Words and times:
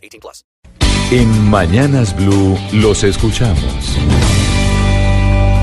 18 0.00 0.20
plus. 0.20 0.44
En 1.12 1.50
Mañanas 1.50 2.16
Blue 2.16 2.56
los 2.72 3.04
escuchamos. 3.04 3.96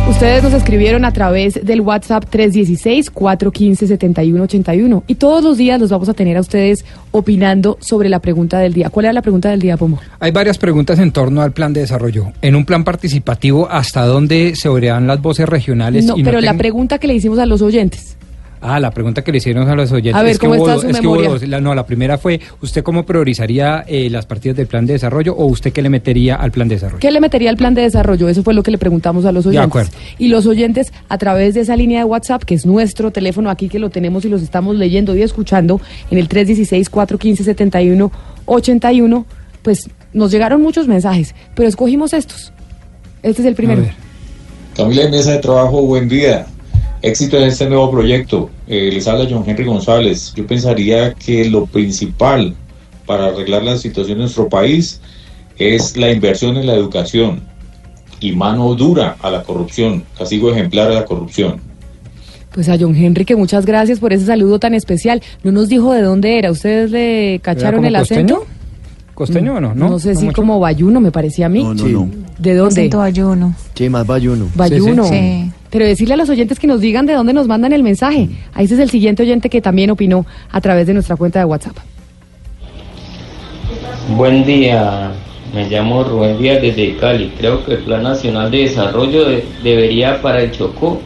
Ustedes 0.09 0.41
nos 0.41 0.53
escribieron 0.53 1.03
a 1.03 1.11
través 1.11 1.65
del 1.65 1.81
WhatsApp 1.81 2.23
316-415-7181 2.33 5.03
y 5.05 5.15
todos 5.15 5.43
los 5.43 5.57
días 5.57 5.81
los 5.81 5.89
vamos 5.89 6.07
a 6.07 6.13
tener 6.13 6.37
a 6.37 6.39
ustedes 6.41 6.85
opinando 7.11 7.77
sobre 7.81 8.07
la 8.07 8.19
pregunta 8.19 8.57
del 8.59 8.71
día. 8.73 8.89
¿Cuál 8.89 9.07
era 9.07 9.13
la 9.13 9.21
pregunta 9.21 9.49
del 9.49 9.59
día, 9.59 9.75
Pomo? 9.75 9.99
Hay 10.19 10.31
varias 10.31 10.57
preguntas 10.57 10.97
en 10.99 11.11
torno 11.11 11.41
al 11.41 11.51
plan 11.51 11.73
de 11.73 11.81
desarrollo. 11.81 12.31
En 12.41 12.55
un 12.55 12.63
plan 12.63 12.85
participativo, 12.85 13.67
¿hasta 13.69 14.05
dónde 14.05 14.55
se 14.55 14.69
oirán 14.69 15.07
las 15.07 15.21
voces 15.21 15.47
regionales? 15.49 16.05
No, 16.05 16.17
y 16.17 16.23
pero 16.23 16.39
la 16.39 16.51
ten- 16.51 16.57
pregunta 16.57 16.99
que 16.99 17.07
le 17.07 17.15
hicimos 17.15 17.37
a 17.39 17.45
los 17.45 17.61
oyentes. 17.61 18.15
Ah, 18.59 18.79
la 18.79 18.89
pregunta 18.91 19.23
que 19.23 19.31
le 19.31 19.37
hicieron 19.37 19.69
a 19.69 19.75
los 19.75 19.91
oyentes. 19.91 20.15
A 20.19 20.23
ver, 20.23 20.31
es 20.31 20.39
que 20.39 20.47
¿cómo 20.47 20.59
hubo 20.59 20.67
está 20.69 20.73
dos- 20.73 20.81
su 20.83 20.89
es 20.89 20.99
que 20.99 21.07
hubo 21.07 21.15
memoria? 21.15 21.29
dos. 21.39 21.47
La- 21.47 21.61
no, 21.61 21.75
la 21.75 21.85
primera 21.85 22.17
fue, 22.17 22.39
¿usted 22.61 22.83
cómo 22.83 23.05
priorizaría 23.05 23.83
eh, 23.87 24.09
las 24.09 24.25
partidas 24.25 24.57
del 24.57 24.67
plan 24.67 24.85
de 24.85 24.93
desarrollo 24.93 25.35
o 25.35 25.45
usted 25.45 25.71
qué 25.71 25.81
le 25.81 25.89
metería 25.89 26.35
al 26.35 26.51
plan 26.51 26.67
de 26.67 26.75
desarrollo? 26.75 26.99
¿Qué 26.99 27.11
le 27.11 27.21
metería 27.21 27.49
al 27.51 27.57
plan 27.57 27.73
de 27.75 27.83
desarrollo? 27.83 28.27
Eso 28.29 28.41
fue 28.43 28.53
lo 28.55 28.63
que 28.63 28.71
le 28.71 28.77
preguntamos 28.77 29.25
a 29.25 29.31
los 29.31 29.43
De 29.43 29.49
oyentes. 29.51 29.67
acuerdo. 29.67 29.91
Y 30.17 30.27
los 30.29 30.47
oyentes, 30.47 30.91
a 31.07 31.17
través 31.17 31.53
de 31.53 31.61
esa 31.61 31.75
línea 31.75 31.99
de 31.99 32.05
WhatsApp, 32.05 32.43
que 32.43 32.55
es 32.55 32.65
nuestro 32.65 33.11
teléfono 33.11 33.49
aquí 33.51 33.69
que 33.69 33.77
lo 33.79 33.89
tenemos 33.91 34.25
y 34.25 34.29
los 34.29 34.41
estamos 34.41 34.75
leyendo 34.75 35.15
y 35.15 35.21
escuchando, 35.21 35.79
en 36.09 36.17
el 36.17 36.27
316-415-7181, 36.27 39.25
pues 39.61 39.89
nos 40.13 40.31
llegaron 40.31 40.61
muchos 40.61 40.87
mensajes, 40.87 41.35
pero 41.55 41.67
escogimos 41.67 42.13
estos. 42.13 42.53
Este 43.23 43.41
es 43.41 43.47
el 43.47 43.55
primero. 43.55 43.81
A 43.81 43.85
ver. 43.85 43.93
Camila 44.75 45.03
de 45.03 45.09
Mesa 45.11 45.31
de 45.31 45.39
Trabajo, 45.39 45.81
buen 45.83 46.07
día. 46.07 46.45
Éxito 47.01 47.37
en 47.37 47.43
este 47.43 47.67
nuevo 47.67 47.91
proyecto. 47.91 48.49
Eh, 48.67 48.89
les 48.91 49.07
habla 49.07 49.27
John 49.29 49.43
Henry 49.45 49.65
González. 49.65 50.33
Yo 50.35 50.45
pensaría 50.47 51.13
que 51.13 51.45
lo 51.49 51.65
principal 51.65 52.55
para 53.05 53.27
arreglar 53.27 53.63
la 53.63 53.77
situación 53.77 54.17
de 54.17 54.23
nuestro 54.23 54.49
país 54.49 54.99
es 55.57 55.95
la 55.97 56.11
inversión 56.11 56.57
en 56.57 56.67
la 56.67 56.73
educación 56.73 57.41
y 58.19 58.31
mano 58.33 58.73
dura 58.75 59.15
a 59.21 59.29
la 59.29 59.43
corrupción, 59.43 60.03
castigo 60.17 60.51
ejemplar 60.51 60.91
a 60.91 60.95
la 60.95 61.05
corrupción. 61.05 61.61
Pues 62.51 62.69
a 62.69 62.77
John 62.79 62.95
Henry, 62.95 63.25
que 63.25 63.35
muchas 63.35 63.65
gracias 63.65 63.99
por 63.99 64.13
ese 64.13 64.25
saludo 64.25 64.59
tan 64.59 64.73
especial. 64.73 65.21
No 65.43 65.51
nos 65.51 65.69
dijo 65.69 65.93
de 65.93 66.01
dónde 66.01 66.39
era. 66.39 66.49
¿Ustedes 66.49 66.89
le 66.89 67.39
cacharon 67.43 67.85
el 67.85 67.95
acento? 67.95 68.35
costeño? 68.37 68.57
¿Costeño 69.13 69.55
o 69.55 69.59
no? 69.59 69.75
No, 69.75 69.99
sé 69.99 70.15
si 70.15 70.25
mucho? 70.25 70.35
como 70.35 70.59
bayuno, 70.59 70.99
me 70.99 71.11
parecía 71.11 71.45
a 71.47 71.49
mí. 71.49 71.63
No, 71.63 71.75
no, 71.75 71.85
Sí. 71.85 71.91
no. 71.91 72.09
¿De 72.39 72.55
dónde? 72.55 72.81
Acento 72.81 73.01
ayuno. 73.01 73.55
Sí, 73.75 73.89
más 73.89 74.07
bayuno. 74.07 74.47
Bayuno. 74.55 75.03
Sí, 75.05 75.09
sí. 75.09 75.51
Pero 75.69 75.85
decirle 75.85 76.13
a 76.13 76.17
los 76.17 76.29
oyentes 76.29 76.59
que 76.59 76.67
nos 76.67 76.79
digan 76.81 77.05
de 77.05 77.13
dónde 77.13 77.33
nos 77.33 77.47
mandan 77.47 77.73
el 77.73 77.83
mensaje. 77.83 78.29
Ahí 78.53 78.65
ese 78.65 78.75
es 78.75 78.79
el 78.79 78.89
siguiente 78.89 79.23
oyente 79.23 79.49
que 79.49 79.61
también 79.61 79.89
opinó 79.91 80.25
a 80.51 80.61
través 80.61 80.87
de 80.87 80.93
nuestra 80.93 81.15
cuenta 81.15 81.39
de 81.39 81.45
WhatsApp. 81.45 81.75
Buen 84.15 84.45
día, 84.45 85.11
me 85.53 85.69
llamo 85.69 86.03
Rubén 86.03 86.37
Díaz 86.37 86.61
desde 86.61 86.95
Cali. 86.97 87.31
Creo 87.37 87.65
que 87.65 87.73
el 87.73 87.79
Plan 87.79 88.03
Nacional 88.03 88.49
de 88.51 88.59
Desarrollo 88.59 89.25
de- 89.25 89.43
debería 89.63 90.21
para 90.21 90.41
el 90.41 90.51
Chocó 90.51 91.01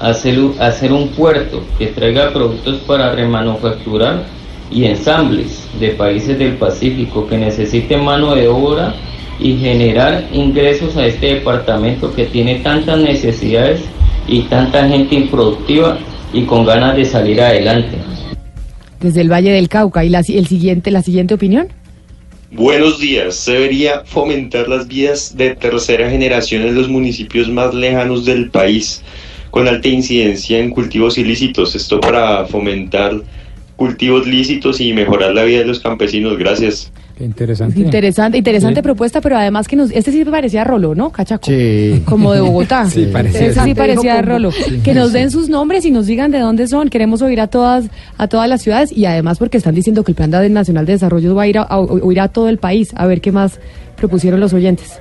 hacer, 0.00 0.38
hacer 0.60 0.92
un 0.92 1.08
puerto 1.08 1.62
que 1.78 1.88
traiga 1.88 2.32
productos 2.32 2.76
para 2.86 3.12
remanufacturar 3.12 4.24
y 4.70 4.84
ensambles 4.84 5.66
de 5.80 5.88
países 5.90 6.38
del 6.38 6.52
Pacífico 6.54 7.26
que 7.26 7.36
necesiten 7.36 8.04
mano 8.04 8.34
de 8.34 8.46
obra 8.48 8.94
y 9.40 9.56
generar 9.56 10.24
ingresos 10.32 10.96
a 10.96 11.06
este 11.06 11.34
departamento 11.34 12.14
que 12.14 12.26
tiene 12.26 12.56
tantas 12.60 12.98
necesidades 12.98 13.80
y 14.26 14.42
tanta 14.42 14.88
gente 14.88 15.14
improductiva 15.14 15.98
y 16.32 16.42
con 16.44 16.64
ganas 16.64 16.96
de 16.96 17.04
salir 17.04 17.40
adelante. 17.40 17.96
Desde 19.00 19.20
el 19.20 19.30
Valle 19.30 19.50
del 19.52 19.68
Cauca. 19.68 20.04
¿Y 20.04 20.08
la, 20.08 20.20
el 20.20 20.46
siguiente, 20.46 20.90
la 20.90 21.02
siguiente 21.02 21.34
opinión? 21.34 21.68
Buenos 22.52 23.00
días. 23.00 23.34
Se 23.34 23.52
debería 23.52 24.02
fomentar 24.04 24.68
las 24.68 24.86
vías 24.86 25.36
de 25.36 25.54
tercera 25.56 26.08
generación 26.08 26.62
en 26.62 26.74
los 26.74 26.88
municipios 26.88 27.48
más 27.48 27.74
lejanos 27.74 28.24
del 28.24 28.50
país, 28.50 29.02
con 29.50 29.68
alta 29.68 29.88
incidencia 29.88 30.58
en 30.58 30.70
cultivos 30.70 31.18
ilícitos. 31.18 31.74
Esto 31.74 32.00
para 32.00 32.46
fomentar 32.46 33.20
cultivos 33.76 34.26
lícitos 34.26 34.80
y 34.80 34.92
mejorar 34.92 35.34
la 35.34 35.44
vida 35.44 35.58
de 35.58 35.66
los 35.66 35.80
campesinos. 35.80 36.38
Gracias. 36.38 36.92
Qué 37.16 37.24
interesante. 37.24 37.78
Interesante, 37.78 38.38
interesante 38.38 38.80
Sí. 38.80 38.82
propuesta, 38.82 39.20
pero 39.20 39.36
además 39.38 39.68
que 39.68 39.76
nos... 39.76 39.92
Este 39.92 40.10
sí 40.10 40.24
parecía 40.24 40.64
Rolo, 40.64 40.96
¿no? 40.96 41.10
Cachaco. 41.10 41.46
Sí. 41.46 42.02
Como 42.06 42.32
de 42.32 42.40
Bogotá. 42.40 42.90
Sí, 42.90 43.06
parecía. 43.12 43.46
Ese 43.46 43.60
sí 43.62 43.72
parecía 43.74 44.20
Rolo. 44.20 44.50
Sí, 44.50 44.80
que 44.82 44.94
nos 44.94 45.12
den 45.12 45.30
sus 45.30 45.48
nombres 45.48 45.84
y 45.84 45.92
nos 45.92 46.06
digan 46.06 46.32
de 46.32 46.40
dónde 46.40 46.66
son. 46.66 46.88
Queremos 46.88 47.22
oír 47.22 47.40
a 47.40 47.46
todas, 47.46 47.84
a 48.18 48.26
todas 48.26 48.48
las 48.48 48.62
ciudades 48.62 48.90
y 48.90 49.04
además 49.06 49.38
porque 49.38 49.58
están 49.58 49.76
diciendo 49.76 50.02
que 50.02 50.10
el 50.10 50.16
Plan 50.16 50.32
de- 50.32 50.48
Nacional 50.50 50.86
de 50.86 50.94
Desarrollo 50.94 51.36
va 51.36 51.42
a 51.42 51.46
ir 51.46 51.58
a, 51.58 51.62
a- 51.62 51.76
a 51.78 52.12
ir 52.12 52.20
a 52.20 52.26
todo 52.28 52.48
el 52.48 52.58
país. 52.58 52.90
A 52.96 53.06
ver 53.06 53.20
qué 53.20 53.30
más 53.30 53.60
propusieron 53.96 54.40
los 54.40 54.52
oyentes. 54.52 54.98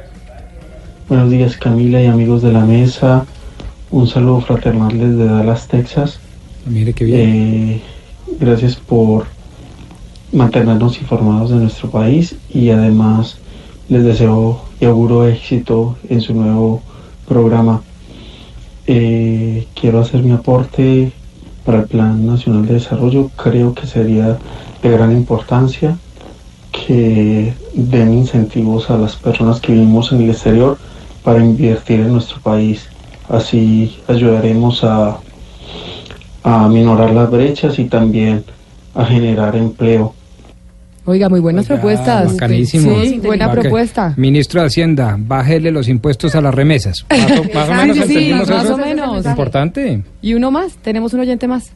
Buenos 1.09 1.31
días 1.31 1.57
Camila 1.57 1.99
y 2.01 2.05
amigos 2.05 2.43
de 2.43 2.51
la 2.53 2.61
mesa. 2.63 3.25
Un 3.89 4.07
saludo 4.07 4.39
fraternal 4.41 4.97
desde 4.99 5.25
Dallas, 5.25 5.67
Texas. 5.67 6.19
Mire 6.67 6.93
qué 6.93 7.05
bien. 7.05 7.19
Eh, 7.29 7.81
gracias 8.39 8.75
por 8.75 9.25
mantenernos 10.33 10.99
informados 10.99 11.51
de 11.51 11.57
nuestro 11.57 11.89
país 11.89 12.35
y 12.49 12.71
además 12.71 13.37
les 13.87 14.03
deseo 14.03 14.61
y 14.79 14.85
auguro 14.85 15.27
éxito 15.27 15.95
en 16.09 16.21
su 16.21 16.33
nuevo 16.33 16.81
programa. 17.27 17.81
Eh, 18.87 19.67
quiero 19.79 20.01
hacer 20.01 20.23
mi 20.23 20.31
aporte 20.31 21.11
para 21.65 21.79
el 21.79 21.85
Plan 21.85 22.25
Nacional 22.25 22.65
de 22.65 22.73
Desarrollo. 22.73 23.29
Creo 23.35 23.73
que 23.73 23.87
sería 23.87 24.37
de 24.81 24.89
gran 24.89 25.11
importancia 25.11 25.97
que 26.71 27.53
den 27.73 28.13
incentivos 28.13 28.89
a 28.89 28.97
las 28.97 29.15
personas 29.15 29.61
que 29.61 29.73
vivimos 29.73 30.11
en 30.11 30.23
el 30.23 30.31
exterior 30.31 30.77
para 31.23 31.45
invertir 31.45 32.01
en 32.01 32.11
nuestro 32.11 32.41
país. 32.41 32.89
Así 33.29 33.97
ayudaremos 34.07 34.83
a, 34.83 35.19
a 36.43 36.67
minorar 36.67 37.11
las 37.11 37.29
brechas 37.29 37.79
y 37.79 37.85
también 37.85 38.43
a 38.95 39.05
generar 39.05 39.55
empleo. 39.55 40.13
Oiga, 41.05 41.27
muy 41.27 41.41
buenas 41.41 41.65
Oiga, 41.69 41.75
propuestas. 41.81 42.31
bacanísimo. 42.33 43.01
Sí, 43.03 43.19
buena 43.19 43.47
Baca- 43.47 43.61
propuesta. 43.61 44.13
Ministro 44.15 44.61
de 44.61 44.67
Hacienda, 44.67 45.15
bájele 45.19 45.69
los 45.71 45.89
impuestos 45.89 46.33
a 46.35 46.41
las 46.41 46.53
remesas. 46.55 47.05
Más 47.11 47.39
o, 47.39 47.43
más 47.53 47.69
o 47.69 47.73
menos 47.73 47.97
Sí, 47.97 48.03
sí, 48.03 48.09
entendimos 48.13 48.49
más 48.49 48.63
eso. 48.65 48.73
o 48.75 48.77
menos. 48.77 49.25
Importante. 49.25 50.01
Y 50.21 50.33
uno 50.33 50.49
más, 50.51 50.73
tenemos 50.81 51.13
un 51.13 51.19
oyente 51.19 51.47
más. 51.47 51.71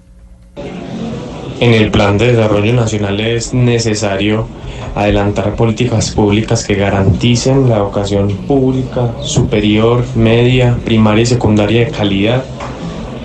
En 1.59 1.73
el 1.73 1.91
Plan 1.91 2.17
de 2.17 2.27
Desarrollo 2.33 2.73
Nacional 2.73 3.19
es 3.19 3.53
necesario 3.53 4.47
adelantar 4.95 5.55
políticas 5.55 6.11
públicas 6.11 6.63
que 6.63 6.75
garanticen 6.75 7.67
la 7.69 7.77
educación 7.77 8.29
pública, 8.47 9.11
superior, 9.23 10.05
media, 10.16 10.77
primaria 10.85 11.23
y 11.23 11.25
secundaria 11.25 11.85
de 11.85 11.91
calidad 11.91 12.43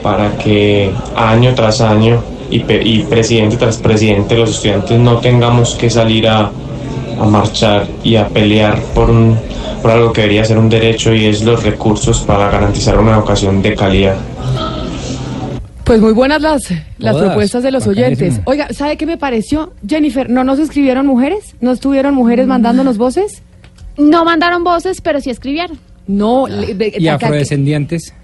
para 0.02 0.36
que 0.38 0.90
año 1.14 1.54
tras 1.54 1.80
año 1.80 2.22
y, 2.52 2.60
pe- 2.60 2.82
y 2.84 3.02
presidente 3.04 3.56
tras 3.56 3.78
presidente 3.78 4.36
los 4.36 4.50
estudiantes 4.50 4.98
no 5.00 5.18
tengamos 5.18 5.74
que 5.74 5.90
salir 5.90 6.28
a, 6.28 6.50
a 7.20 7.24
marchar 7.24 7.86
y 8.04 8.14
a 8.16 8.28
pelear 8.28 8.78
por, 8.94 9.10
un, 9.10 9.36
por 9.82 9.90
algo 9.90 10.12
que 10.12 10.20
debería 10.22 10.44
ser 10.44 10.58
un 10.58 10.68
derecho 10.68 11.12
y 11.14 11.26
es 11.26 11.42
los 11.42 11.62
recursos 11.64 12.20
para 12.20 12.50
garantizar 12.50 12.98
una 12.98 13.12
educación 13.16 13.60
de 13.62 13.74
calidad. 13.74 14.16
Pues 15.84 16.00
muy 16.00 16.12
buenas 16.12 16.40
las, 16.40 16.62
las 16.98 17.12
Todas, 17.12 17.26
propuestas 17.30 17.62
de 17.64 17.70
los 17.72 17.84
bacanísimo. 17.86 18.26
oyentes. 18.28 18.40
Oiga, 18.44 18.68
¿sabe 18.72 18.96
qué 18.96 19.04
me 19.04 19.16
pareció? 19.16 19.72
Jennifer, 19.86 20.30
¿no 20.30 20.44
nos 20.44 20.60
escribieron 20.60 21.06
mujeres? 21.06 21.56
¿No 21.60 21.72
estuvieron 21.72 22.14
mujeres 22.14 22.46
mandándonos 22.46 22.98
voces? 22.98 23.42
No 23.98 24.24
mandaron 24.24 24.62
voces, 24.62 25.00
pero 25.00 25.20
sí 25.20 25.30
escribieron. 25.30 25.78
No. 26.06 26.46
le- 26.46 26.74
de- 26.74 26.94
Y 26.98 27.08
acá 27.08 27.18
que- 27.18 27.24
afrodescendientes. 27.26 28.14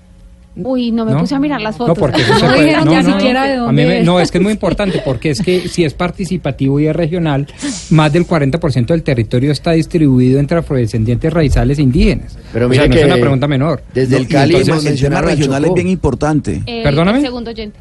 Uy, 0.64 0.90
no 0.90 1.04
me 1.04 1.12
¿No? 1.12 1.20
puse 1.20 1.34
a 1.34 1.38
mirar 1.38 1.60
las 1.60 1.78
No, 1.78 1.86
fotos. 1.86 1.98
porque 1.98 2.20
eso 2.22 2.34
se 2.34 2.42
No 2.42 2.48
puede- 2.52 2.64
dijeron 2.64 2.84
no, 2.84 2.90
ni 2.90 3.02
no, 3.08 3.12
siquiera 3.18 3.44
de 3.44 3.52
a 3.52 3.58
dónde 3.58 3.82
mí 3.82 3.88
me- 3.88 3.98
es. 4.00 4.04
no, 4.06 4.20
es 4.20 4.30
que 4.30 4.38
es 4.38 4.44
muy 4.44 4.52
importante 4.52 5.00
porque 5.04 5.30
es 5.30 5.40
que 5.40 5.60
si 5.68 5.84
es 5.84 5.94
participativo 5.94 6.80
y 6.80 6.86
es 6.86 6.94
regional, 6.96 7.46
más 7.90 8.12
del 8.12 8.26
40% 8.26 8.86
del 8.86 9.02
territorio 9.02 9.52
está 9.52 9.72
distribuido 9.72 10.40
entre 10.40 10.58
afrodescendientes 10.58 11.32
raizales 11.32 11.78
e 11.78 11.82
indígenas. 11.82 12.38
Pero 12.52 12.66
o 12.66 12.68
mire 12.68 12.82
sea, 12.82 12.88
no 12.88 12.94
que 12.94 13.00
es 13.00 13.06
una 13.06 13.16
pregunta 13.16 13.46
menor. 13.48 13.82
Desde 13.94 14.16
No, 14.16 14.22
el 14.22 14.28
Cali 14.28 14.56
entonces- 14.56 15.04
a 15.04 15.20
regional 15.22 15.64
es 15.64 15.74
bien 15.74 15.88
importante. 15.88 16.62
El- 16.66 16.82
Perdóname. 16.82 17.18
el 17.18 17.24
segundo 17.24 17.50
oyente. 17.50 17.78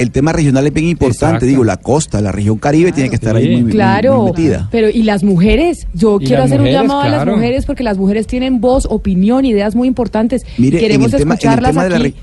El 0.00 0.10
tema 0.10 0.32
regional 0.32 0.66
es 0.66 0.72
bien 0.72 0.86
importante. 0.88 1.26
Exacto. 1.26 1.46
Digo, 1.46 1.62
la 1.64 1.76
costa, 1.76 2.20
la 2.20 2.32
región 2.32 2.58
Caribe 2.58 2.90
tiene 2.92 3.08
que 3.10 3.14
estar 3.16 3.36
ahí 3.36 3.44
Sí. 3.44 3.50
muy, 3.52 3.62
muy- 3.64 3.72
Claro, 3.72 4.16
muy 4.22 4.30
metida. 4.32 4.68
pero 4.72 4.88
y 4.88 5.02
las 5.04 5.22
mujeres, 5.22 5.86
yo 5.94 6.18
quiero 6.18 6.42
hacer 6.42 6.60
un 6.60 6.68
llamado 6.68 7.02
a 7.02 7.08
las 7.08 7.26
mujeres 7.26 7.66
porque 7.66 7.82
las 7.84 7.98
mujeres 7.98 8.26
tienen 8.26 8.60
voz, 8.60 8.86
opinión, 8.90 9.44
ideas 9.44 9.74
muy 9.74 9.86
importantes. 9.88 10.42
Mire, 10.58 10.78
en 10.78 10.82
Queremos 10.84 11.10
tema- 11.12 11.34
escucharlas 11.34 11.74
la 11.74 11.82
aquí 11.82 12.02
re- 12.02 12.14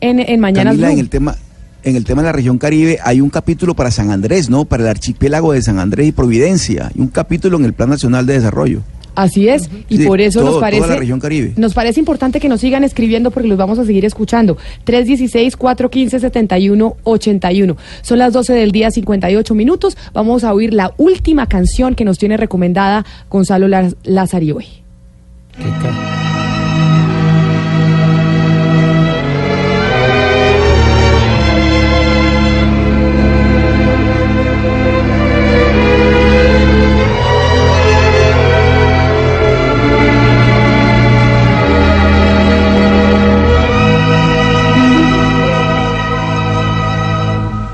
en, 0.00 0.20
en 0.20 0.40
Mañanas 0.40 0.72
Camila, 0.72 0.92
en 0.92 0.98
el 0.98 1.08
tema 1.08 1.36
en 1.84 1.96
el 1.96 2.04
tema 2.04 2.22
de 2.22 2.26
la 2.26 2.32
región 2.32 2.58
Caribe 2.58 2.98
hay 3.02 3.20
un 3.20 3.28
capítulo 3.28 3.74
para 3.74 3.90
San 3.90 4.12
Andrés, 4.12 4.48
¿no? 4.48 4.64
Para 4.66 4.84
el 4.84 4.88
archipiélago 4.90 5.52
de 5.52 5.62
San 5.62 5.80
Andrés 5.80 6.06
y 6.06 6.12
Providencia, 6.12 6.92
y 6.94 7.00
un 7.00 7.08
capítulo 7.08 7.56
en 7.58 7.64
el 7.64 7.72
Plan 7.72 7.88
Nacional 7.90 8.24
de 8.24 8.34
Desarrollo. 8.34 8.82
Así 9.14 9.48
es, 9.48 9.68
y 9.88 9.98
Sí, 9.98 10.06
por 10.06 10.20
eso 10.20 10.38
todo- 10.40 10.46
nos 10.46 10.54
toda 10.56 10.62
parece 10.70 10.86
la 10.88 10.96
región 10.96 11.20
Caribe. 11.20 11.52
nos 11.56 11.74
parece 11.74 12.00
importante 12.00 12.40
que 12.40 12.48
nos 12.48 12.60
sigan 12.60 12.82
escribiendo 12.84 13.30
porque 13.30 13.48
los 13.48 13.58
vamos 13.58 13.78
a 13.78 13.84
seguir 13.84 14.04
escuchando. 14.04 14.56
316 14.84 15.56
415 15.56 16.18
7181. 16.20 17.76
Son 18.02 18.18
las 18.18 18.32
12 18.32 18.52
del 18.54 18.72
día 18.72 18.90
58 18.90 19.54
minutos. 19.54 19.96
Vamos 20.14 20.44
a 20.44 20.54
oír 20.54 20.72
la 20.72 20.92
última 20.96 21.46
canción 21.46 21.94
que 21.94 22.04
nos 22.04 22.18
tiene 22.18 22.36
recomendada 22.36 23.04
Gonzalo 23.30 23.68
Laz- 23.68 23.96
Lazari 24.04 24.52
hoy. 24.52 24.66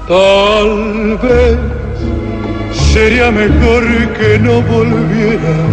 Tal 0.08 1.18
vez 1.18 1.58
sería 2.94 3.30
mejor 3.30 3.84
que 4.18 4.38
no 4.38 4.62
volvieras. 4.62 5.68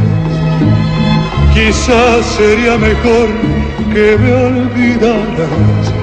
Quizás 1.54 2.26
sería 2.38 2.78
mejor 2.78 3.30
que 3.94 4.18
me 4.18 4.34
olvidaras. 4.34 5.94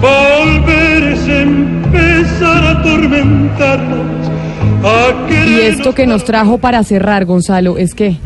Volver 0.00 1.12
es 1.12 1.28
empezar 1.28 2.64
a 2.64 2.70
atormentarnos. 2.80 4.30
A 4.82 5.46
Y 5.46 5.60
esto 5.60 5.94
que 5.94 6.08
nos 6.08 6.24
trajo 6.24 6.58
para 6.58 6.82
cerrar, 6.82 7.24
Gonzalo, 7.24 7.78
es 7.78 7.94
que 7.94 8.16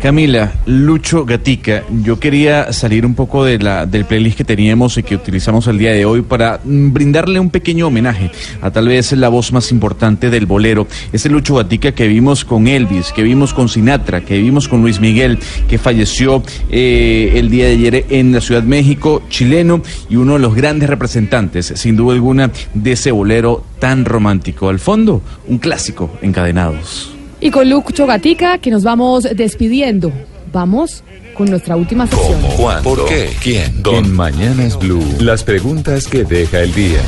Camila, 0.00 0.52
Lucho 0.66 1.24
Gatica, 1.24 1.82
yo 2.02 2.20
quería 2.20 2.72
salir 2.72 3.06
un 3.06 3.14
poco 3.14 3.44
de 3.44 3.58
la, 3.58 3.86
del 3.86 4.04
playlist 4.04 4.36
que 4.36 4.44
teníamos 4.44 4.98
y 4.98 5.02
que 5.02 5.16
utilizamos 5.16 5.66
el 5.66 5.78
día 5.78 5.92
de 5.92 6.04
hoy 6.04 6.22
para 6.22 6.60
mm, 6.62 6.92
brindarle 6.92 7.40
un 7.40 7.50
pequeño 7.50 7.86
homenaje 7.86 8.30
a 8.60 8.70
tal 8.70 8.88
vez 8.88 9.12
la 9.12 9.28
voz 9.28 9.52
más 9.52 9.72
importante 9.72 10.28
del 10.28 10.46
bolero, 10.46 10.86
ese 11.12 11.30
Lucho 11.30 11.54
Gatica 11.54 11.92
que 11.92 12.06
vimos 12.08 12.44
con 12.44 12.68
Elvis, 12.68 13.10
que 13.12 13.22
vimos 13.22 13.54
con 13.54 13.68
Sinatra, 13.68 14.20
que 14.20 14.38
vimos 14.38 14.68
con 14.68 14.82
Luis 14.82 15.00
Miguel, 15.00 15.38
que 15.68 15.78
falleció 15.78 16.42
eh, 16.70 17.32
el 17.36 17.48
día 17.48 17.64
de 17.64 17.72
ayer 17.72 18.06
en 18.10 18.32
la 18.32 18.40
Ciudad 18.40 18.62
de 18.62 18.68
México, 18.68 19.22
chileno 19.30 19.82
y 20.10 20.16
uno 20.16 20.34
de 20.34 20.40
los 20.40 20.54
grandes 20.54 20.90
representantes, 20.90 21.72
sin 21.74 21.96
duda 21.96 22.14
alguna, 22.14 22.50
de 22.74 22.92
ese 22.92 23.12
bolero 23.12 23.64
tan 23.78 24.04
romántico. 24.04 24.68
Al 24.68 24.78
fondo, 24.78 25.22
un 25.48 25.58
clásico, 25.58 26.10
Encadenados. 26.22 27.15
Y 27.46 27.50
con 27.52 27.70
Lucho 27.70 28.08
Gatica 28.08 28.58
que 28.58 28.72
nos 28.72 28.82
vamos 28.82 29.22
despidiendo. 29.22 30.10
Vamos 30.52 31.04
con 31.34 31.48
nuestra 31.48 31.76
última 31.76 32.08
sección. 32.08 32.40
¿Cuándo? 32.56 32.82
¿Por 32.82 33.08
qué? 33.08 33.30
¿Quién? 33.40 33.82
En 33.84 34.12
Mañanas 34.12 34.76
Blue, 34.76 35.04
las 35.20 35.44
preguntas 35.44 36.08
que 36.08 36.24
deja 36.24 36.62
el 36.62 36.74
día. 36.74 36.98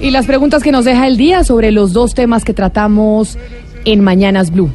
Y 0.00 0.10
las 0.10 0.24
preguntas 0.24 0.62
que 0.62 0.72
nos 0.72 0.86
deja 0.86 1.06
el 1.06 1.18
día 1.18 1.44
sobre 1.44 1.70
los 1.70 1.92
dos 1.92 2.14
temas 2.14 2.44
que 2.44 2.54
tratamos 2.54 3.36
en 3.84 4.00
Mañanas 4.00 4.50
Blue. 4.50 4.70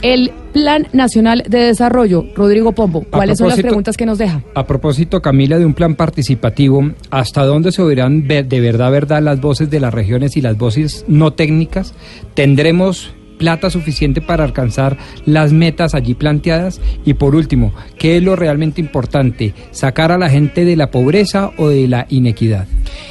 El 0.00 0.30
Plan 0.52 0.86
Nacional 0.92 1.42
de 1.48 1.58
Desarrollo, 1.58 2.24
Rodrigo 2.36 2.70
Pombo, 2.70 3.04
¿cuáles 3.10 3.38
son 3.38 3.48
las 3.48 3.60
preguntas 3.60 3.96
que 3.96 4.06
nos 4.06 4.18
deja? 4.18 4.44
A 4.54 4.64
propósito, 4.64 5.20
Camila, 5.20 5.58
de 5.58 5.66
un 5.66 5.74
plan 5.74 5.96
participativo, 5.96 6.92
¿hasta 7.10 7.44
dónde 7.44 7.72
se 7.72 7.82
oirán 7.82 8.28
de 8.28 8.60
verdad, 8.60 8.92
verdad 8.92 9.22
las 9.22 9.40
voces 9.40 9.70
de 9.70 9.80
las 9.80 9.92
regiones 9.92 10.36
y 10.36 10.40
las 10.40 10.56
voces 10.56 11.04
no 11.08 11.32
técnicas? 11.32 11.94
¿Tendremos 12.34 13.12
plata 13.42 13.70
suficiente 13.70 14.20
para 14.20 14.44
alcanzar 14.44 14.96
las 15.26 15.52
metas 15.52 15.96
allí 15.96 16.14
planteadas? 16.14 16.80
Y 17.04 17.14
por 17.14 17.34
último, 17.34 17.72
¿qué 17.98 18.18
es 18.18 18.22
lo 18.22 18.36
realmente 18.36 18.80
importante? 18.80 19.52
¿Sacar 19.72 20.12
a 20.12 20.16
la 20.16 20.30
gente 20.30 20.64
de 20.64 20.76
la 20.76 20.92
pobreza 20.92 21.50
o 21.58 21.68
de 21.68 21.88
la 21.88 22.06
inequidad? 22.08 22.68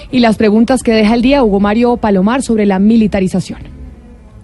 Y 0.09 0.21
las 0.21 0.37
preguntas 0.37 0.83
que 0.83 0.93
deja 0.93 1.15
el 1.15 1.21
día 1.21 1.43
Hugo 1.43 1.59
Mario 1.59 1.97
Palomar 1.97 2.43
sobre 2.43 2.65
la 2.65 2.79
militarización. 2.79 3.59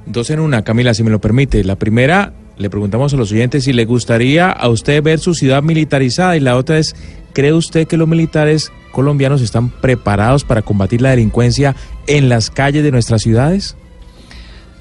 Dos 0.06 0.30
en 0.30 0.42
una, 0.42 0.66
Camila, 0.66 0.94
si 0.94 1.04
me 1.04 1.10
lo 1.10 1.22
permite. 1.22 1.64
La 1.64 1.78
primera, 1.78 2.34
le 2.58 2.70
preguntamos 2.70 3.14
a 3.14 3.18
los 3.18 3.32
oyentes 3.32 3.64
si 3.64 3.72
le 3.72 3.86
gustaría 3.86 4.52
a 4.52 4.68
usted 4.68 5.02
ver 5.02 5.20
su 5.20 5.36
ciudad 5.36 5.64
militarizada 5.64 6.36
y 6.36 6.42
la 6.42 6.58
otra 6.58 6.80
es, 6.80 6.98
¿cree 7.32 7.54
usted 7.54 7.88
que 7.88 7.96
los 7.96 8.10
militares 8.10 8.74
colombianos 8.92 9.42
están 9.42 9.70
preparados 9.70 10.44
para 10.44 10.64
combatir 10.64 11.02
la 11.02 11.12
delincuencia 11.12 11.78
en 12.08 12.28
las 12.28 12.50
calles 12.50 12.84
de 12.84 12.92
nuestras 12.92 13.22
ciudades? 13.22 13.78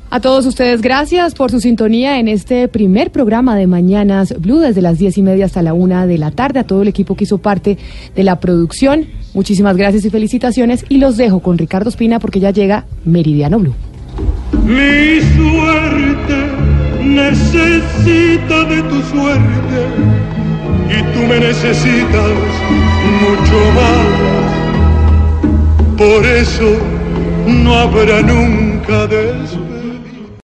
A 0.09 0.21
todos 0.21 0.47
ustedes, 0.47 0.83
gracias 0.83 1.35
por 1.35 1.51
su 1.51 1.59
sintonía 1.59 2.21
en 2.21 2.29
este 2.29 2.69
primer 2.69 3.11
programa 3.11 3.57
de 3.57 3.67
Mañanas 3.67 4.35
Blue, 4.39 4.61
desde 4.61 4.81
las 4.81 4.99
diez 4.99 5.19
y 5.19 5.23
media 5.23 5.47
hasta 5.47 5.63
la 5.63 5.75
una 5.75 6.07
de 6.07 6.17
la 6.17 6.31
tarde. 6.31 6.61
A 6.61 6.65
todo 6.65 6.83
el 6.83 6.89
equipo 6.89 7.17
que 7.17 7.25
hizo 7.25 7.39
parte 7.39 7.77
de 8.15 8.23
la 8.23 8.39
producción, 8.39 9.09
muchísimas 9.35 9.77
gracias 9.77 10.05
y 10.05 10.11
felicitaciones. 10.11 10.85
Y 10.89 10.99
los 10.99 11.17
dejo 11.17 11.41
con 11.41 11.59
Ricardo 11.59 11.91
Espina 11.91 12.21
porque 12.21 12.39
ya 12.39 12.53
llega 12.53 12.87
Meridiano 13.05 13.59
Blue. 13.59 13.75
Mi 14.65 15.21
suerte 15.35 16.53
necesita 17.03 18.65
de 18.65 18.83
tu 18.83 19.03
suerte 19.03 19.89
y 20.89 21.03
tú 21.15 21.21
me 21.27 21.41
necesitas 21.41 22.31
mucho 23.21 23.59
más. 23.75 24.07
Por 25.99 26.25
eso 26.25 26.79
no 27.49 27.75
habrá 27.75 28.23
nunca 28.23 29.09
después. 29.09 29.56